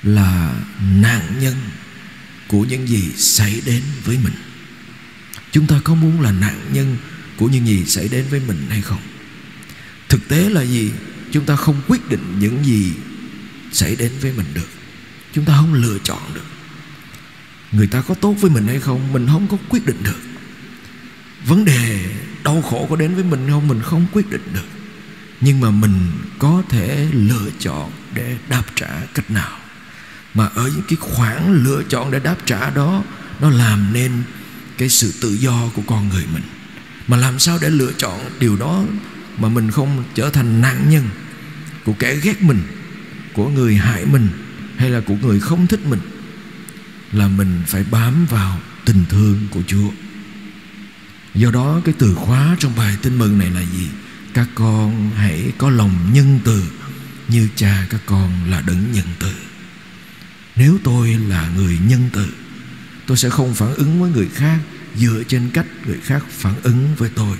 là 0.03 0.53
nạn 0.79 1.39
nhân 1.39 1.55
của 2.47 2.65
những 2.65 2.87
gì 2.87 3.11
xảy 3.15 3.61
đến 3.65 3.83
với 4.05 4.17
mình. 4.23 4.33
Chúng 5.51 5.67
ta 5.67 5.79
có 5.83 5.95
muốn 5.95 6.21
là 6.21 6.31
nạn 6.31 6.59
nhân 6.73 6.97
của 7.37 7.47
những 7.47 7.67
gì 7.67 7.85
xảy 7.85 8.07
đến 8.07 8.25
với 8.29 8.41
mình 8.47 8.65
hay 8.69 8.81
không? 8.81 9.01
Thực 10.09 10.27
tế 10.27 10.49
là 10.49 10.61
gì? 10.61 10.91
Chúng 11.31 11.45
ta 11.45 11.55
không 11.55 11.81
quyết 11.87 12.09
định 12.09 12.39
những 12.39 12.65
gì 12.65 12.93
xảy 13.71 13.95
đến 13.95 14.11
với 14.21 14.33
mình 14.37 14.45
được. 14.53 14.69
Chúng 15.33 15.45
ta 15.45 15.53
không 15.57 15.73
lựa 15.73 15.97
chọn 16.03 16.21
được. 16.33 16.45
Người 17.71 17.87
ta 17.87 18.01
có 18.01 18.15
tốt 18.15 18.33
với 18.33 18.51
mình 18.51 18.67
hay 18.67 18.79
không, 18.79 19.13
mình 19.13 19.27
không 19.27 19.47
có 19.47 19.57
quyết 19.69 19.85
định 19.85 20.03
được 20.03 20.19
vấn 21.47 21.65
đề 21.65 22.05
đau 22.43 22.61
khổ 22.61 22.87
có 22.89 22.95
đến 22.95 23.15
với 23.15 23.23
mình 23.23 23.47
không? 23.49 23.67
Mình 23.67 23.81
không 23.81 24.05
quyết 24.13 24.29
định 24.29 24.47
được. 24.53 24.67
Nhưng 25.41 25.59
mà 25.59 25.71
mình 25.71 26.11
có 26.39 26.63
thể 26.69 27.07
lựa 27.13 27.49
chọn 27.59 27.91
để 28.13 28.37
đáp 28.49 28.63
trả 28.75 29.01
cách 29.13 29.31
nào. 29.31 29.57
Mà 30.33 30.45
ở 30.55 30.71
những 30.75 30.85
cái 30.87 30.97
khoảng 31.01 31.51
lựa 31.51 31.83
chọn 31.89 32.11
để 32.11 32.19
đáp 32.19 32.35
trả 32.45 32.69
đó, 32.69 33.03
nó 33.41 33.49
làm 33.49 33.93
nên 33.93 34.11
cái 34.77 34.89
sự 34.89 35.13
tự 35.21 35.33
do 35.33 35.69
của 35.75 35.81
con 35.87 36.09
người 36.09 36.25
mình. 36.33 36.43
Mà 37.07 37.17
làm 37.17 37.39
sao 37.39 37.59
để 37.61 37.69
lựa 37.69 37.91
chọn 37.97 38.19
điều 38.39 38.57
đó 38.57 38.83
mà 39.37 39.49
mình 39.49 39.71
không 39.71 40.03
trở 40.15 40.29
thành 40.29 40.61
nạn 40.61 40.89
nhân 40.89 41.09
của 41.85 41.93
kẻ 41.99 42.15
ghét 42.23 42.41
mình, 42.41 42.61
của 43.33 43.49
người 43.49 43.75
hại 43.75 44.05
mình 44.05 44.27
hay 44.77 44.89
là 44.89 44.99
của 44.99 45.15
người 45.21 45.39
không 45.39 45.67
thích 45.67 45.85
mình? 45.85 45.99
Là 47.11 47.27
mình 47.27 47.61
phải 47.67 47.83
bám 47.91 48.25
vào 48.25 48.59
tình 48.85 49.05
thương 49.09 49.47
của 49.51 49.61
Chúa. 49.67 49.89
Do 51.37 51.51
đó 51.51 51.81
cái 51.85 51.95
từ 51.97 52.15
khóa 52.15 52.55
trong 52.59 52.75
bài 52.75 52.97
tin 53.01 53.17
mừng 53.17 53.37
này 53.37 53.49
là 53.49 53.61
gì? 53.61 53.87
Các 54.33 54.47
con 54.55 55.11
hãy 55.15 55.51
có 55.57 55.69
lòng 55.69 56.13
nhân 56.13 56.39
từ 56.43 56.63
như 57.27 57.49
cha 57.55 57.87
các 57.89 58.01
con 58.05 58.31
là 58.49 58.61
đấng 58.61 58.91
nhân 58.91 59.05
từ. 59.19 59.31
nếu 60.55 60.77
tôi 60.83 61.09
là 61.09 61.49
người 61.55 61.77
nhân 61.87 62.09
từ, 62.13 62.27
tôi 63.07 63.17
sẽ 63.17 63.29
không 63.29 63.53
phản 63.53 63.75
ứng 63.75 64.01
với 64.01 64.11
người 64.11 64.27
khác 64.33 64.59
dựa 64.95 65.23
trên 65.27 65.49
cách 65.53 65.65
người 65.85 65.99
khác 66.03 66.23
phản 66.29 66.53
ứng 66.63 66.95
với 66.97 67.09
tôi 67.15 67.37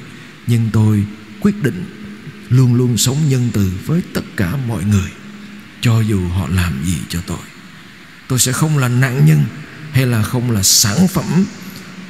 nhưng 0.47 0.69
tôi 0.73 1.05
quyết 1.39 1.63
định 1.63 1.85
luôn 2.49 2.75
luôn 2.75 2.97
sống 2.97 3.17
nhân 3.29 3.49
từ 3.53 3.71
với 3.85 4.01
tất 4.13 4.21
cả 4.37 4.55
mọi 4.67 4.83
người, 4.83 5.11
cho 5.81 6.01
dù 6.01 6.27
họ 6.27 6.47
làm 6.47 6.83
gì 6.85 6.97
cho 7.09 7.21
tôi 7.27 7.37
tôi 8.27 8.39
sẽ 8.39 8.51
không 8.51 8.77
là 8.77 8.87
nạn 8.87 9.25
nhân 9.25 9.45
hay 9.91 10.05
là 10.05 10.23
không 10.23 10.51
là 10.51 10.63
sản 10.63 11.07
phẩm 11.07 11.45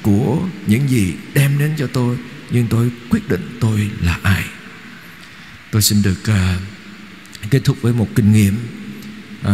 của 0.07 0.39
những 0.67 0.89
gì 0.89 1.13
đem 1.33 1.59
đến 1.59 1.71
cho 1.77 1.87
tôi 1.87 2.17
nhưng 2.49 2.67
tôi 2.67 2.91
quyết 3.09 3.29
định 3.29 3.57
tôi 3.59 3.89
là 4.01 4.19
ai. 4.23 4.43
Tôi 5.71 5.81
xin 5.81 6.01
được 6.01 6.19
uh, 6.23 7.49
kết 7.49 7.61
thúc 7.63 7.77
với 7.81 7.93
một 7.93 8.07
kinh 8.15 8.33
nghiệm. 8.33 8.55
Uh, 9.41 9.49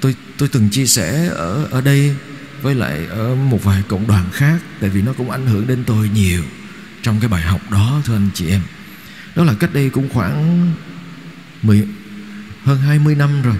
tôi 0.00 0.14
tôi 0.36 0.48
từng 0.48 0.70
chia 0.70 0.86
sẻ 0.86 1.26
ở 1.26 1.64
ở 1.64 1.80
đây 1.80 2.14
với 2.62 2.74
lại 2.74 3.06
ở 3.06 3.34
một 3.34 3.64
vài 3.64 3.82
cộng 3.88 4.06
đoàn 4.06 4.24
khác 4.32 4.58
tại 4.80 4.90
vì 4.90 5.02
nó 5.02 5.12
cũng 5.12 5.30
ảnh 5.30 5.46
hưởng 5.46 5.66
đến 5.66 5.84
tôi 5.86 6.08
nhiều 6.14 6.42
trong 7.02 7.20
cái 7.20 7.28
bài 7.28 7.42
học 7.42 7.70
đó 7.70 8.00
thưa 8.04 8.16
anh 8.16 8.30
chị 8.34 8.48
em. 8.48 8.60
Đó 9.36 9.44
là 9.44 9.54
cách 9.54 9.74
đây 9.74 9.90
cũng 9.90 10.08
khoảng 10.08 10.72
10, 11.62 11.88
hơn 12.64 12.78
20 12.78 13.14
năm 13.14 13.42
rồi. 13.42 13.56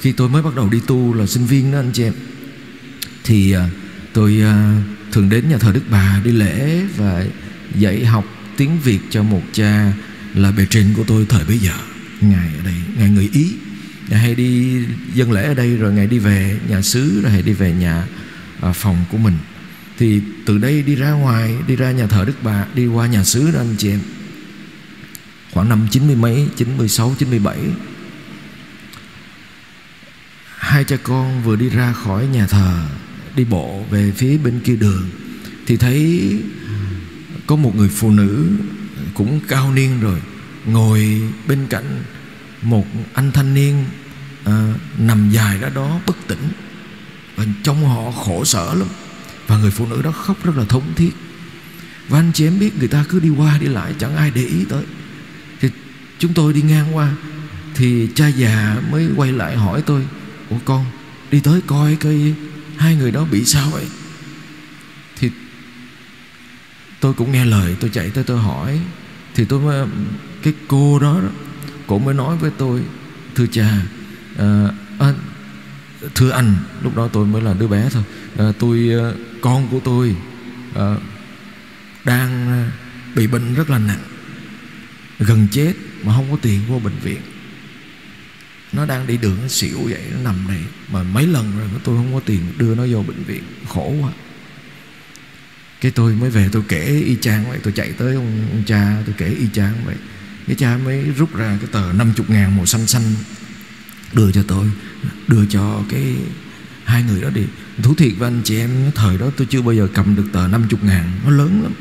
Khi 0.00 0.12
tôi 0.12 0.28
mới 0.28 0.42
bắt 0.42 0.54
đầu 0.56 0.68
đi 0.68 0.80
tu 0.86 1.14
là 1.14 1.26
sinh 1.26 1.46
viên 1.46 1.72
đó 1.72 1.78
anh 1.78 1.90
chị 1.92 2.02
em 2.02 2.12
thì 3.24 3.56
uh, 3.56 3.62
tôi 4.12 4.42
uh, 4.42 4.95
thường 5.16 5.28
đến 5.28 5.48
nhà 5.48 5.58
thờ 5.58 5.72
Đức 5.72 5.82
Bà 5.90 6.20
đi 6.24 6.32
lễ 6.32 6.82
và 6.96 7.24
dạy 7.74 8.04
học 8.04 8.24
tiếng 8.56 8.80
Việt 8.80 8.98
cho 9.10 9.22
một 9.22 9.42
cha 9.52 9.92
là 10.34 10.52
bề 10.52 10.66
trên 10.70 10.94
của 10.96 11.04
tôi 11.06 11.26
thời 11.28 11.44
bấy 11.44 11.58
giờ. 11.58 11.72
Ngài 12.20 12.48
ở 12.58 12.62
đây 12.64 12.74
ngài 12.98 13.10
người 13.10 13.30
Ý. 13.32 13.54
Ngài 14.08 14.20
hay 14.20 14.34
đi 14.34 14.78
dân 15.14 15.32
lễ 15.32 15.46
ở 15.46 15.54
đây 15.54 15.76
rồi 15.76 15.92
ngài 15.92 16.06
đi 16.06 16.18
về 16.18 16.58
nhà 16.68 16.82
xứ 16.82 17.20
rồi 17.22 17.32
hay 17.32 17.42
đi 17.42 17.52
về 17.52 17.72
nhà 17.72 18.06
à, 18.62 18.72
phòng 18.72 19.04
của 19.12 19.18
mình. 19.18 19.34
Thì 19.98 20.20
từ 20.46 20.58
đây 20.58 20.82
đi 20.82 20.94
ra 20.94 21.10
ngoài 21.10 21.54
đi 21.66 21.76
ra 21.76 21.90
nhà 21.90 22.06
thờ 22.06 22.24
Đức 22.26 22.42
Bà 22.42 22.66
đi 22.74 22.86
qua 22.86 23.06
nhà 23.06 23.24
xứ 23.24 23.50
đó 23.50 23.58
anh 23.60 23.74
chị 23.78 23.90
em. 23.90 24.00
Khoảng 25.52 25.68
năm 25.68 25.86
chín 25.90 26.06
mươi 26.06 26.16
mấy 26.16 26.48
chín 26.56 26.76
mươi 26.76 26.88
sáu 26.88 27.14
chín 27.18 27.30
mươi 27.30 27.38
bảy 27.38 27.58
hai 30.56 30.84
cha 30.84 30.96
con 31.02 31.42
vừa 31.42 31.56
đi 31.56 31.68
ra 31.68 31.92
khỏi 31.92 32.26
nhà 32.26 32.46
thờ 32.46 32.86
đi 33.36 33.44
bộ 33.44 33.84
về 33.90 34.12
phía 34.16 34.38
bên 34.38 34.60
kia 34.60 34.76
đường 34.76 35.10
thì 35.66 35.76
thấy 35.76 36.30
có 37.46 37.56
một 37.56 37.76
người 37.76 37.88
phụ 37.88 38.10
nữ 38.10 38.48
cũng 39.14 39.40
cao 39.48 39.72
niên 39.72 40.00
rồi 40.00 40.20
ngồi 40.66 41.22
bên 41.48 41.66
cạnh 41.70 42.02
một 42.62 42.86
anh 43.14 43.32
thanh 43.32 43.54
niên 43.54 43.84
à, 44.44 44.74
nằm 44.98 45.30
dài 45.30 45.58
ra 45.58 45.68
đó 45.68 46.00
bất 46.06 46.16
tỉnh. 46.26 46.48
Và 47.36 47.44
trong 47.62 47.84
họ 47.84 48.10
khổ 48.10 48.44
sở 48.44 48.74
lắm 48.74 48.88
và 49.46 49.58
người 49.58 49.70
phụ 49.70 49.86
nữ 49.86 50.02
đó 50.02 50.12
khóc 50.12 50.44
rất 50.44 50.56
là 50.56 50.64
thống 50.64 50.92
thiết. 50.96 51.10
Và 52.08 52.18
anh 52.18 52.30
chị 52.34 52.46
em 52.46 52.58
biết 52.58 52.78
người 52.78 52.88
ta 52.88 53.04
cứ 53.08 53.20
đi 53.20 53.28
qua 53.28 53.58
đi 53.58 53.66
lại 53.66 53.94
chẳng 53.98 54.16
ai 54.16 54.30
để 54.34 54.44
ý 54.44 54.64
tới. 54.68 54.84
Thì 55.60 55.70
chúng 56.18 56.34
tôi 56.34 56.52
đi 56.52 56.62
ngang 56.62 56.96
qua 56.96 57.12
thì 57.74 58.08
cha 58.14 58.28
già 58.28 58.76
mới 58.90 59.08
quay 59.16 59.32
lại 59.32 59.56
hỏi 59.56 59.82
tôi 59.86 60.06
ủa 60.50 60.58
con 60.64 60.84
đi 61.30 61.40
tới 61.40 61.60
coi 61.66 61.96
cái 62.00 62.34
hai 62.78 62.96
người 62.96 63.10
đó 63.10 63.24
bị 63.24 63.44
sao 63.44 63.70
vậy? 63.70 63.86
Thì 65.16 65.30
tôi 67.00 67.14
cũng 67.14 67.32
nghe 67.32 67.44
lời 67.44 67.76
tôi 67.80 67.90
chạy 67.90 68.10
tới 68.10 68.24
tôi 68.24 68.38
hỏi. 68.38 68.80
Thì 69.34 69.44
tôi 69.44 69.60
mới 69.60 69.86
cái 70.42 70.54
cô 70.68 70.98
đó 70.98 71.20
cô 71.86 71.98
mới 71.98 72.14
nói 72.14 72.36
với 72.36 72.50
tôi 72.58 72.82
thưa 73.34 73.46
cha 73.46 73.70
à, 74.38 74.68
à, 74.98 75.12
thưa 76.14 76.30
anh. 76.30 76.56
Lúc 76.82 76.96
đó 76.96 77.08
tôi 77.12 77.26
mới 77.26 77.42
là 77.42 77.54
đứa 77.54 77.68
bé 77.68 77.88
thôi. 77.92 78.02
À, 78.38 78.44
tôi 78.58 78.88
ờ, 78.88 79.16
con 79.40 79.68
của 79.70 79.80
tôi 79.84 80.16
à, 80.74 80.96
đang 82.04 82.70
bị 83.14 83.26
bệnh 83.26 83.54
rất 83.54 83.70
là 83.70 83.78
nặng 83.78 84.02
gần 85.18 85.48
chết 85.50 85.72
mà 86.02 86.14
không 86.14 86.30
có 86.30 86.36
tiền 86.42 86.60
vô 86.68 86.78
bệnh 86.78 86.98
viện 87.02 87.20
nó 88.76 88.86
đang 88.86 89.06
đi 89.06 89.16
đường 89.16 89.38
nó 89.42 89.48
xỉu 89.48 89.78
vậy 89.82 90.00
nó 90.12 90.18
nằm 90.20 90.48
này. 90.48 90.60
Mà 90.92 91.02
mấy 91.02 91.26
lần 91.26 91.58
rồi 91.58 91.68
mà 91.72 91.78
tôi 91.84 91.96
không 91.96 92.14
có 92.14 92.20
tiền 92.26 92.40
đưa 92.58 92.74
nó 92.74 92.86
vô 92.90 93.02
bệnh 93.02 93.24
viện 93.24 93.42
khổ 93.68 93.94
quá. 94.02 94.10
Cái 95.80 95.92
tôi 95.92 96.14
mới 96.14 96.30
về 96.30 96.48
tôi 96.52 96.62
kể 96.68 97.02
y 97.06 97.16
chang 97.20 97.50
vậy 97.50 97.58
tôi 97.62 97.72
chạy 97.72 97.92
tới 97.92 98.14
ông, 98.14 98.48
ông 98.52 98.62
cha 98.66 99.02
tôi 99.06 99.14
kể 99.18 99.26
y 99.28 99.46
chang 99.52 99.74
vậy. 99.84 99.96
Cái 100.46 100.56
cha 100.56 100.78
mới 100.84 101.04
rút 101.16 101.36
ra 101.36 101.58
cái 101.60 101.68
tờ 101.72 101.92
50 101.92 102.26
ngàn 102.28 102.56
màu 102.56 102.66
xanh 102.66 102.86
xanh 102.86 103.02
đưa 104.12 104.32
cho 104.32 104.42
tôi 104.48 104.66
đưa 105.28 105.46
cho 105.46 105.82
cái 105.88 106.16
hai 106.84 107.02
người 107.02 107.20
đó 107.20 107.30
đi. 107.30 107.42
Thú 107.82 107.94
thiệt 107.94 108.12
với 108.18 108.28
anh 108.28 108.40
chị 108.44 108.56
em 108.56 108.70
thời 108.94 109.18
đó 109.18 109.30
tôi 109.36 109.46
chưa 109.50 109.62
bao 109.62 109.74
giờ 109.74 109.88
cầm 109.94 110.16
được 110.16 110.26
tờ 110.32 110.48
50 110.48 110.80
ngàn 110.82 111.12
nó 111.24 111.30
lớn 111.30 111.62
lắm. 111.62 111.72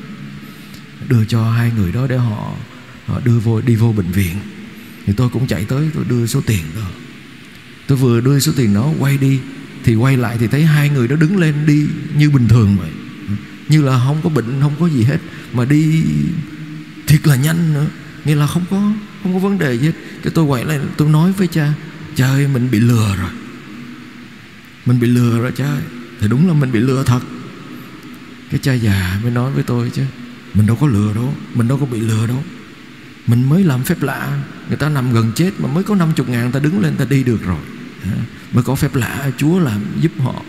Đưa 1.07 1.25
cho 1.25 1.51
hai 1.51 1.71
người 1.77 1.91
đó 1.91 2.07
để 2.07 2.17
họ, 2.17 2.55
họ 3.05 3.19
đưa 3.23 3.39
vô 3.39 3.61
đi 3.61 3.75
vô 3.75 3.93
bệnh 3.97 4.11
viện 4.11 4.35
thì 5.05 5.13
tôi 5.17 5.29
cũng 5.29 5.47
chạy 5.47 5.65
tới, 5.65 5.89
tôi 5.93 6.05
đưa 6.09 6.25
số 6.25 6.41
tiền 6.45 6.63
đó. 6.75 6.87
Tôi 7.87 7.97
vừa 7.97 8.21
đưa 8.21 8.39
số 8.39 8.51
tiền 8.55 8.73
đó 8.73 8.91
quay 8.99 9.17
đi, 9.17 9.39
thì 9.83 9.95
quay 9.95 10.17
lại 10.17 10.37
thì 10.39 10.47
thấy 10.47 10.65
hai 10.65 10.89
người 10.89 11.07
đó 11.07 11.15
đứng 11.15 11.37
lên 11.37 11.65
đi 11.65 11.85
như 12.17 12.29
bình 12.29 12.47
thường 12.47 12.77
vậy. 12.79 12.91
Như 13.69 13.81
là 13.81 14.01
không 14.05 14.21
có 14.23 14.29
bệnh, 14.29 14.61
không 14.61 14.75
có 14.79 14.87
gì 14.87 15.03
hết, 15.03 15.17
mà 15.53 15.65
đi 15.65 16.03
thiệt 17.07 17.27
là 17.27 17.35
nhanh 17.35 17.73
nữa. 17.73 17.87
Nghĩa 18.25 18.35
là 18.35 18.47
không 18.47 18.65
có 18.69 18.93
không 19.23 19.33
có 19.33 19.39
vấn 19.39 19.59
đề 19.59 19.77
gì 19.77 19.85
hết. 19.85 19.93
Cái 20.23 20.31
tôi 20.35 20.45
quay 20.45 20.65
lại, 20.65 20.79
tôi 20.97 21.09
nói 21.09 21.31
với 21.31 21.47
cha 21.47 21.73
cha 22.15 22.27
ơi, 22.27 22.47
mình 22.47 22.71
bị 22.71 22.79
lừa 22.79 23.15
rồi. 23.19 23.29
Mình 24.85 24.99
bị 24.99 25.07
lừa 25.07 25.39
rồi, 25.39 25.51
cha 25.55 25.65
ơi. 25.65 25.81
Thì 26.19 26.27
đúng 26.27 26.47
là 26.47 26.53
mình 26.53 26.71
bị 26.71 26.79
lừa 26.79 27.03
thật. 27.03 27.19
Cái 28.51 28.59
cha 28.63 28.73
già 28.73 29.19
mới 29.23 29.31
nói 29.31 29.51
với 29.51 29.63
tôi 29.63 29.91
chứ, 29.93 30.03
mình 30.53 30.67
đâu 30.67 30.77
có 30.81 30.87
lừa 30.87 31.13
đâu, 31.13 31.33
mình 31.53 31.67
đâu 31.67 31.77
có 31.77 31.85
bị 31.85 31.99
lừa 31.99 32.27
đâu 32.27 32.43
mình 33.27 33.49
mới 33.49 33.63
làm 33.63 33.83
phép 33.83 34.01
lạ. 34.01 34.39
Người 34.67 34.77
ta 34.77 34.89
nằm 34.89 35.13
gần 35.13 35.31
chết 35.35 35.51
mà 35.59 35.67
mới 35.67 35.83
có 35.83 35.95
50 35.95 36.27
ngàn 36.29 36.51
Ta 36.51 36.59
đứng 36.59 36.79
lên 36.79 36.95
ta 36.95 37.05
đi 37.05 37.23
được 37.23 37.41
rồi. 37.43 37.59
Mới 38.51 38.63
có 38.63 38.75
phép 38.75 38.95
lạ, 38.95 39.31
Chúa 39.37 39.59
làm 39.59 39.81
giúp 40.01 40.11
họ. 40.19 40.41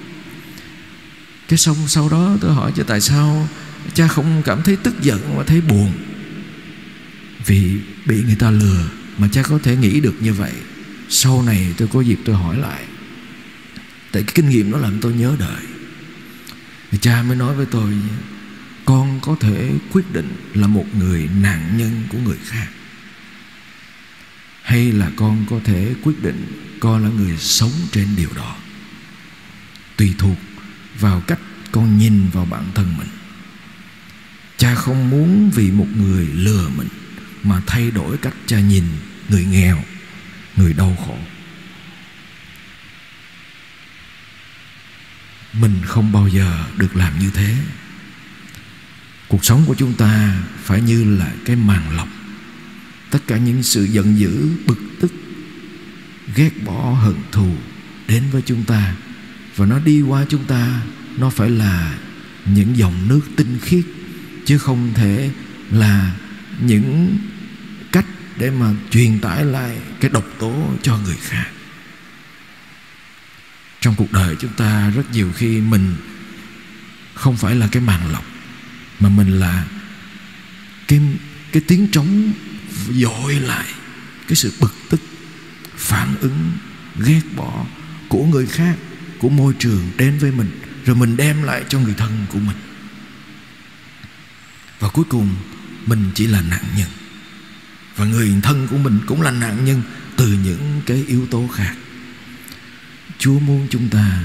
Cái 1.49 1.59
xong 1.59 1.77
sau 1.87 2.09
đó 2.09 2.37
tôi 2.41 2.55
hỏi 2.55 2.73
cho 2.77 2.83
tại 2.83 3.01
sao 3.01 3.49
Cha 3.95 4.09
không 4.09 4.43
cảm 4.45 4.63
thấy 4.63 4.77
tức 4.77 4.95
giận 5.03 5.37
Mà 5.37 5.43
thấy 5.43 5.61
buồn? 5.61 5.93
Vì 7.47 7.81
bị 8.07 8.23
người 8.23 8.37
ta 8.39 8.51
lừa 8.51 8.89
Mà 9.19 9.29
cha 9.33 9.43
có 9.43 9.59
thể 9.63 9.77
nghĩ 9.77 10.01
được 10.01 10.15
như 10.21 10.33
vậy. 10.33 10.53
Sau 11.09 11.43
này 11.43 11.75
tôi 11.77 11.89
có 11.93 12.01
dịp 12.01 12.19
tôi 12.25 12.37
hỏi 12.37 12.59
lại. 12.59 12.85
Tại 14.13 14.23
cái 14.23 14.33
kinh 14.35 14.49
nghiệm 14.49 14.73
đó 14.73 14.79
làm 14.79 15.01
tôi 15.01 15.13
nhớ 15.13 15.37
đời. 15.39 15.63
Thì 16.91 16.99
Cha 16.99 17.23
mới 17.23 17.37
nói 17.37 17.55
với 17.55 17.67
tôi 17.67 17.93
con 18.87 19.21
có 19.23 19.37
thể 19.41 19.73
quyết 19.93 20.13
định 20.13 20.37
là 20.55 20.67
một 20.67 20.85
người 20.99 21.29
nạn 21.41 21.79
nhân 21.79 22.03
của 22.09 22.19
người 22.19 22.39
khác. 22.45 22.67
Hay 24.63 24.93
là 24.93 25.11
con 25.17 25.47
có 25.51 25.61
thể 25.65 25.95
quyết 26.03 26.23
định 26.23 26.47
con 26.81 27.03
là 27.03 27.09
người 27.09 27.37
sống 27.39 27.73
trên 27.93 28.09
điều 28.17 28.29
đó. 28.37 28.57
Tùy 29.97 30.15
thuộc 30.19 30.37
vào 31.01 31.23
cách 31.27 31.39
con 31.73 31.99
nhìn 31.99 32.29
vào 32.33 32.45
bản 32.45 32.65
thân 32.75 32.95
mình. 32.99 33.09
Cha 34.57 34.75
không 34.75 35.11
muốn 35.11 35.51
vì 35.51 35.71
một 35.71 35.87
người 35.97 36.27
lừa 36.27 36.69
mình 36.69 36.89
mà 37.43 37.61
thay 37.67 37.91
đổi 37.91 38.19
cách 38.19 38.35
cha 38.47 38.61
nhìn 38.61 38.85
người 39.29 39.45
nghèo, 39.45 39.85
người 40.57 40.73
đau 40.73 40.97
khổ. 41.07 41.19
Mình 45.53 45.81
không 45.85 46.13
bao 46.13 46.29
giờ 46.29 46.65
được 46.77 46.97
làm 46.97 47.19
như 47.19 47.31
thế 47.35 47.57
cuộc 49.29 49.45
sống 49.45 49.65
của 49.67 49.75
chúng 49.75 49.95
ta 49.95 50.43
phải 50.63 50.81
như 50.81 51.17
là 51.19 51.33
cái 51.45 51.57
màn 51.57 51.97
lọc. 51.97 52.09
Tất 53.11 53.19
cả 53.27 53.37
những 53.37 53.63
sự 53.63 53.85
giận 53.85 54.19
dữ, 54.19 54.49
bực 54.67 54.79
tức, 55.01 55.13
ghét 56.35 56.51
bỏ, 56.65 56.93
hận 56.93 57.15
thù 57.33 57.57
đến 58.09 58.23
với 58.33 58.43
chúng 58.47 58.65
ta. 58.65 58.95
Và 59.57 59.67
nó 59.67 59.79
đi 59.79 60.03
qua 60.03 60.25
chúng 60.29 60.45
ta, 60.45 60.81
nó 61.19 61.31
phải 61.31 61.51
là 61.51 61.99
những 62.45 62.77
dòng 62.77 63.09
nước 63.09 63.21
tinh 63.37 63.59
khiết, 63.63 63.85
chứ 64.45 64.59
không 64.59 64.93
thể 64.95 65.31
là 65.71 66.17
những 66.61 67.19
cách 67.93 68.07
để 68.39 68.51
mà 68.51 68.75
truyền 68.91 69.21
tải 69.21 69.45
lại 69.45 69.77
cái 70.01 70.11
độc 70.11 70.25
tố 70.39 70.71
cho 70.83 70.99
người 70.99 71.17
khác. 71.21 71.47
Trong 73.81 73.95
cuộc 73.95 74.13
đời 74.13 74.37
chúng 74.39 74.53
ta, 74.53 74.91
rất 74.91 75.13
nhiều 75.13 75.33
khi 75.37 75.61
mình 75.61 75.95
không 77.15 77.37
phải 77.37 77.55
là 77.55 77.69
cái 77.73 77.83
màn 77.83 78.13
lọc 78.13 78.25
mà 79.01 79.09
mình 79.09 79.41
là 79.41 79.67
cái 80.89 81.01
cái 81.53 81.63
tiếng 81.69 81.89
trống 81.89 82.33
dội 82.91 83.35
lại, 83.35 83.67
cái 84.29 84.37
sự 84.37 84.53
bực 84.61 84.75
tức, 84.91 85.01
phản 85.77 86.15
ứng, 86.21 86.53
ghét 87.05 87.23
bỏ 87.37 87.67
của 88.09 88.25
người 88.25 88.47
khác, 88.47 88.77
của 89.19 89.29
môi 89.29 89.55
trường 89.59 89.91
đến 89.97 90.19
với 90.19 90.33
mình, 90.33 90.51
rồi 90.85 90.97
mình 90.97 91.17
đem 91.17 91.43
lại 91.43 91.65
cho 91.69 91.81
người 91.81 91.95
thân 91.95 92.27
của 92.33 92.39
mình. 92.39 92.57
Và 94.79 94.89
cuối 94.89 95.05
cùng, 95.09 95.35
mình 95.87 96.11
chỉ 96.15 96.27
là 96.27 96.41
nạn 96.41 96.65
nhân. 96.77 96.89
Và 97.97 98.05
người 98.05 98.35
thân 98.43 98.69
của 98.71 98.79
mình 98.79 98.99
cũng 99.07 99.23
là 99.23 99.31
nạn 99.31 99.65
nhân 99.65 99.83
từ 100.17 100.27
những 100.45 100.83
cái 100.87 101.05
yếu 101.09 101.27
tố 101.27 101.49
khác. 101.55 101.75
Chúa 103.19 103.39
muốn 103.39 103.67
chúng 103.71 103.89
ta 103.89 104.23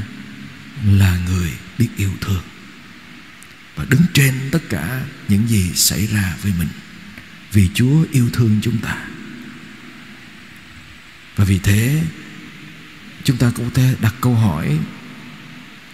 là 0.85 1.17
người 1.27 1.51
biết 1.77 1.89
yêu 1.97 2.11
thương 2.21 2.41
và 3.75 3.85
đứng 3.89 4.01
trên 4.13 4.33
tất 4.51 4.69
cả 4.69 5.01
những 5.27 5.47
gì 5.47 5.71
xảy 5.73 6.07
ra 6.07 6.35
với 6.41 6.53
mình. 6.59 6.69
Vì 7.51 7.69
Chúa 7.73 8.05
yêu 8.11 8.29
thương 8.33 8.59
chúng 8.61 8.77
ta. 8.77 8.97
Và 11.35 11.45
vì 11.45 11.59
thế, 11.59 12.03
chúng 13.23 13.37
ta 13.37 13.51
cũng 13.55 13.71
thể 13.73 13.95
đặt 14.01 14.15
câu 14.21 14.35
hỏi, 14.35 14.77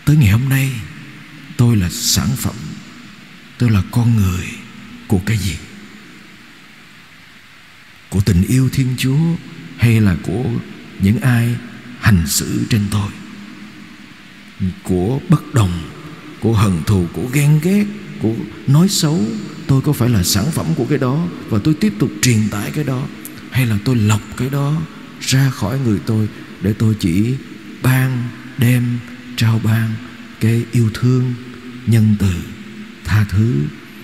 tới 0.05 0.15
ngày 0.15 0.29
hôm 0.29 0.49
nay, 0.49 0.71
tôi 1.57 1.75
là 1.75 1.89
sản 1.89 2.29
phẩm, 2.37 2.55
tôi 3.57 3.69
là 3.69 3.81
con 3.91 4.15
người 4.15 4.45
của 5.07 5.21
cái 5.25 5.37
gì? 5.37 5.57
Của 8.09 8.21
tình 8.21 8.43
yêu 8.47 8.69
thiên 8.73 8.95
chúa 8.97 9.35
hay 9.77 10.01
là 10.01 10.15
của 10.23 10.45
những 10.99 11.19
ai 11.19 11.55
hành 11.99 12.27
xử 12.27 12.65
trên 12.69 12.81
tôi? 12.91 13.11
Của 14.83 15.19
bất 15.29 15.53
đồng 15.53 15.96
của 16.39 16.53
hận 16.53 16.83
thù, 16.85 17.05
của 17.13 17.25
ghen 17.33 17.59
ghét, 17.63 17.85
của 18.21 18.33
nói 18.67 18.89
xấu, 18.89 19.19
tôi 19.67 19.81
có 19.81 19.93
phải 19.93 20.09
là 20.09 20.23
sản 20.23 20.45
phẩm 20.51 20.65
của 20.75 20.85
cái 20.89 20.97
đó 20.97 21.27
và 21.49 21.59
tôi 21.63 21.73
tiếp 21.73 21.93
tục 21.99 22.09
truyền 22.21 22.49
tải 22.51 22.71
cái 22.71 22.83
đó? 22.83 23.03
Hay 23.51 23.65
là 23.65 23.77
tôi 23.85 23.95
lọc 23.95 24.21
cái 24.37 24.49
đó 24.49 24.81
ra 25.21 25.49
khỏi 25.49 25.79
người 25.79 25.99
tôi 26.05 26.27
để 26.61 26.73
tôi 26.73 26.95
chỉ 26.99 27.35
ban, 27.83 28.23
đem, 28.57 28.99
trao 29.35 29.61
ban 29.63 29.93
cái 30.39 30.65
yêu 30.71 30.89
thương 30.93 31.33
nhân 31.87 32.15
từ, 32.19 32.33
tha 33.05 33.25
thứ 33.29 33.55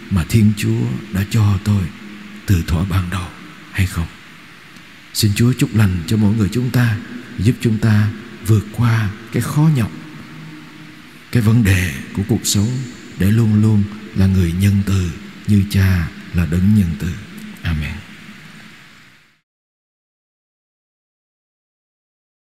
mà 0.09 0.25
thiên 0.29 0.53
chúa 0.57 0.81
đã 1.13 1.25
cho 1.29 1.57
tôi 1.63 1.83
từ 2.45 2.63
thuở 2.67 2.83
ban 2.89 3.09
đầu, 3.09 3.27
hay 3.71 3.85
không? 3.85 4.07
Xin 5.13 5.31
chúa 5.35 5.53
chúc 5.53 5.75
lành 5.75 5.97
cho 6.07 6.17
mỗi 6.17 6.35
người 6.35 6.49
chúng 6.51 6.69
ta, 6.69 6.97
giúp 7.39 7.55
chúng 7.61 7.77
ta 7.77 8.07
vượt 8.47 8.65
qua 8.71 9.09
cái 9.31 9.41
khó 9.41 9.69
nhọc 9.75 9.91
cái 11.33 11.41
vấn 11.41 11.63
đề 11.63 11.91
của 12.15 12.23
cuộc 12.29 12.45
sống 12.47 12.69
để 13.19 13.31
luôn 13.31 13.61
luôn 13.61 13.83
là 14.15 14.27
người 14.27 14.53
nhân 14.59 14.81
từ, 14.85 15.11
như 15.47 15.63
cha 15.69 16.07
là 16.33 16.45
đấng 16.51 16.75
nhân 16.75 16.89
từ. 16.99 17.07
Amen. 17.61 18.02